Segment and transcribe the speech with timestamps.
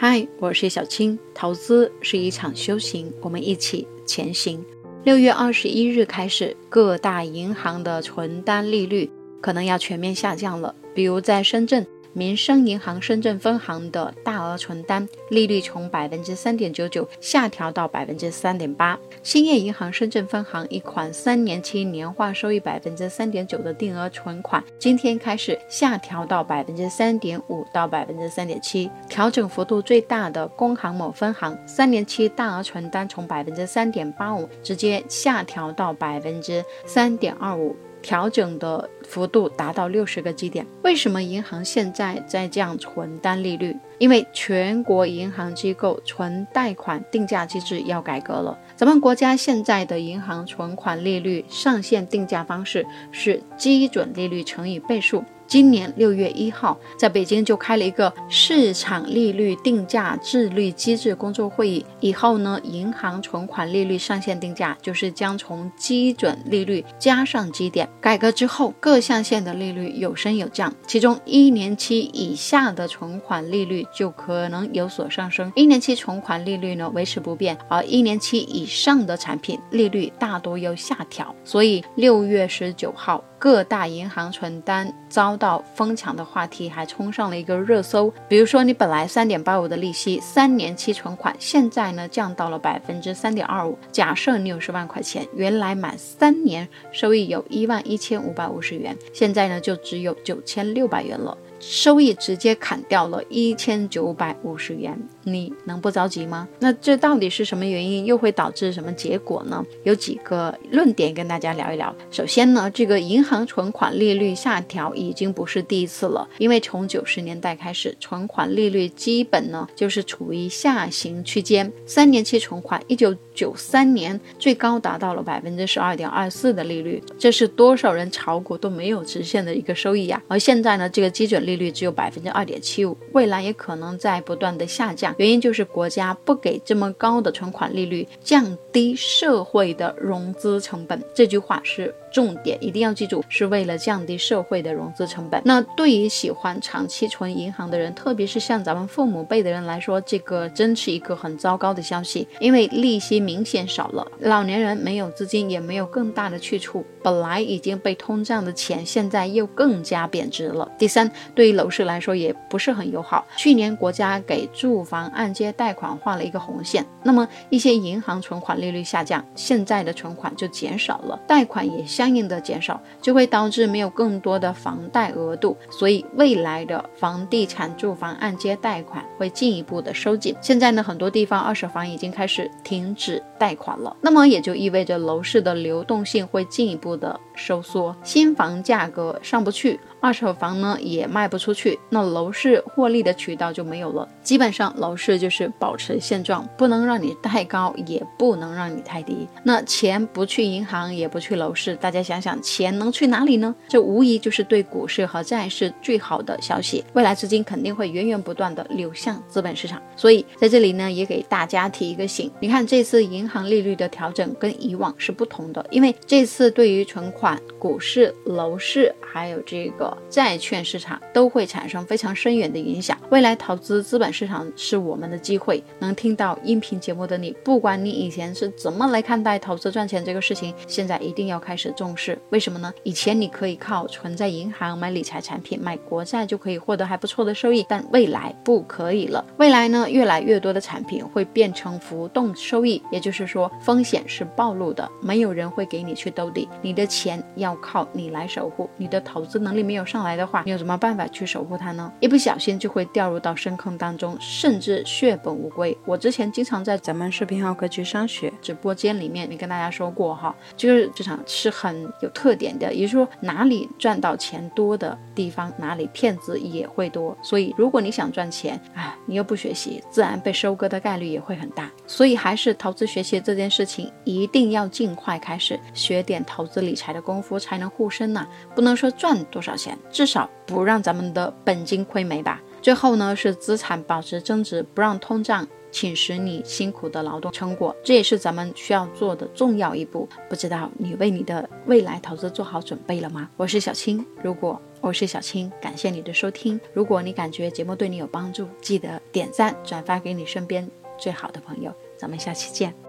[0.00, 1.18] 嗨，我是小青。
[1.34, 4.64] 投资是一场修行，我们一起前行。
[5.02, 10.72] 六月二十一日开始，各大银行的存单利率可能要全面下降了。
[10.94, 11.84] 比如在深圳。
[12.12, 18.98] 民生银行深圳分行的大额存单利率从百分之三点九九下调到百分之三点八。
[19.22, 28.90] 兴业银行深圳分行一款三年期年化收益百分之三点九的定额存款，今天开始下调到百分之三点五到百分之三点七。
[29.08, 37.76] 调整幅度最大的工行某分行三年期大额存单从百分之三点八五直接下调到百分之三点二五。
[38.08, 40.66] 调整的幅度达到六十个基点。
[40.82, 43.76] 为什么银行现在在降存单利率？
[43.98, 48.58] 因为全国银行机构存贷款定价机制要改革了。
[48.74, 55.22] 咱们国家现在的银行存款利率上限定价方式是基准利率乘以倍数。
[55.48, 61.84] 今年六月一号，在北京就开了一个市场利率定价自律机制工作会议。
[62.00, 67.88] 以后呢，银行存款利率上限定价就是将从基准利率加上基点。
[67.98, 75.50] 改革之后，各象限的利率有升有降，其中一年期以下的存款利率就可能有所上升。
[75.56, 81.34] 一年期存款利率呢维持不变，而一年期以上的产品利率大多有下调。
[81.42, 83.24] 所以六月十九号。
[83.40, 88.12] 各大银行存单遭到疯抢的话题还冲上了一个热搜。
[88.28, 93.78] 比如说，你本来三点八五的利息，三年期存款，现在呢降到了百分之三点二五。
[93.90, 101.36] 假设你有十万块钱，原来满三年收益有一万一千五百五十元，现在呢就只有九千六百元了。
[101.60, 106.48] 收益直接砍掉了一千九百五十元，你能不着急吗？
[106.60, 109.64] 那这到底是什么原因，又会导致什么结果呢？
[109.84, 111.94] 有几个论点跟大家聊一聊。
[112.10, 121.72] 首先呢，这个银行存款利率下调已经不是第一次了，因为从九十年代开始，存款利率基本呢就是处于下行区间。
[121.86, 130.22] 三年期存款，一九九三年最高达到了百分之十二点二四的利率，这是多少人炒股都没有实现的一个收益呀。
[130.28, 131.38] 而现在呢，这个基准。
[131.48, 135.14] 利率只有百分之二点七五，未来也可能在不断的下降。
[135.18, 141.02] 原因就是国家不给这么高的存款利率，降低社会的融资成本。
[141.14, 141.94] 这句话是。
[142.10, 145.42] 重点一定要记住，是为了降低社会的融资成本。
[145.44, 156.82] 那对于喜欢长期存银行的人，特别是像咱们父母辈的人来说，这个真是一个很糟糕的消息，因为利息明显少了，老年人没有资金，也没有更大的去处。
[157.02, 160.66] 本来已经被通胀的钱，现在又更加贬值了。
[160.78, 163.26] 第三，对于楼市来说也不是很友好。
[163.36, 171.84] 去年国家给住房按揭贷款画了一个红线，那么一些银行存款利率下降，现在的存款就减少了，贷款也。
[171.98, 180.36] 相应的减少，就会导致没有更多的房贷额度，所以未来的房地产住房按揭贷款会进一步的收紧。
[180.40, 189.78] 现在呢，很多地方二手房已经开始停止贷款了，那么也就意味着楼市的流动性会进一步的收缩，新房价格上不去。
[190.00, 194.08] 二手房呢也卖不出去，那楼市获利的渠道就没有了。
[194.22, 199.26] 基本上楼市就是保持现状，不能让你太高，也不能让你太低。
[199.42, 203.54] 那钱不去银行，也不去楼市，大家想想，钱能去哪里呢？
[203.68, 206.84] 这无疑就是对股市和债市最好的消息。
[206.92, 209.82] 未来资金肯定会源源不断的流向资本市场。
[209.96, 219.87] 所以在这里呢，也给大家提一个醒：你看这次银行利率的调整跟以往是不同的，因为这次对于存款、股市、楼市还有这个。
[220.08, 222.98] 债券市场都会产生非常深远的影响。
[223.10, 225.62] 未来投资资本市场是我们的机会。
[225.78, 232.18] 能听到音频节目的你，不管你以前是怎么来看待投资赚钱这个事情，现在一定要开始重视。
[232.28, 232.70] 为什么呢？
[232.82, 239.24] 以前你可以靠存在银行买理财产品、买国债就可以获得还不错的收益，但未来不可以了。
[239.38, 248.68] 未来呢，越来越多的产品会变成浮动收益，也就是说风险是暴露的，没有人会给你去兜底，你的钱要靠你来守护。
[248.76, 251.90] 你的投资能力没有上来的话，你有什么办法去守护它呢？
[252.00, 255.78] 一不小心就会掉掉入到深坑当中，甚至血本无归。
[255.84, 267.16] 我之前经常在咱们视频号格局商学直播间里面，你跟大家说过哈，就是这场是很有特点的，也就是说哪里赚到钱多的地方，哪里骗子也会多。
[267.22, 271.70] 所以如果你想赚钱，哎，你又不学习，自然被收割的概率也会很大。
[271.86, 278.26] 所以还是投资学习这件事情，一定要尽快开始学点投资理财的功夫，才能护身呐。
[278.56, 279.78] 不能说赚多少钱。
[279.88, 282.40] 至少不让咱们的本金亏没吧。
[282.60, 290.08] 最后呢，是资产保值增值，不让通胀侵蚀你辛苦的劳动成果，这也是咱们需要做的重要一步。
[290.28, 293.28] 不知道你为你的未来投资做好准备了吗？
[293.36, 296.60] 我是小青，如果我是小青，感谢你的收听。
[296.72, 300.68] 如果你感觉节目对你有帮助，记得点赞、转发给你身边
[300.98, 301.72] 最好的朋友。
[301.96, 302.87] 咱们下期见。